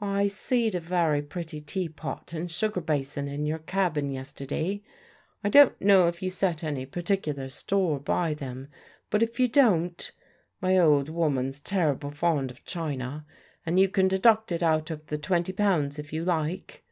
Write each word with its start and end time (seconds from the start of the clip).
"I 0.00 0.26
see'd 0.26 0.74
a 0.74 0.80
very 0.80 1.22
pretty 1.22 1.60
teapot 1.60 2.32
and 2.32 2.50
sugar 2.50 2.80
basin 2.80 3.28
in 3.28 3.46
your 3.46 3.60
cabin 3.60 4.10
yestiddy. 4.10 4.82
I 5.44 5.48
don't 5.48 5.80
know 5.80 6.08
if 6.08 6.20
you 6.20 6.30
set 6.30 6.64
any 6.64 6.84
particular 6.84 7.48
store 7.48 8.00
by 8.00 8.34
them; 8.34 8.66
but 9.08 9.22
if 9.22 9.38
you 9.38 9.46
don't, 9.46 10.10
my 10.60 10.76
old 10.76 11.08
woman's 11.08 11.60
terrible 11.60 12.10
fond 12.10 12.50
of 12.50 12.64
china, 12.64 13.24
and 13.64 13.78
you 13.78 13.88
can 13.88 14.08
deduct 14.08 14.50
it 14.50 14.64
out 14.64 14.90
of 14.90 15.06
the 15.06 15.16
twenty 15.16 15.52
pounds, 15.52 15.96
it 16.00 16.12
you 16.12 16.24
like." 16.24 16.82